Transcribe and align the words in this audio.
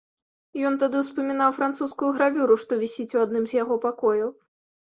Ён 0.69 0.77
тады 0.83 0.97
ўспамінаў 1.01 1.53
французскую 1.59 2.09
гравюру, 2.17 2.57
што 2.65 2.81
вісіць 2.85 3.09
у 3.19 3.23
адным 3.27 3.43
з 3.53 3.61
яго 3.63 3.79
пакояў. 3.89 4.29